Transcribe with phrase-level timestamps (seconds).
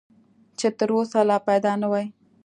[0.59, 2.05] چې تر اوسه لا پیدا نه وي.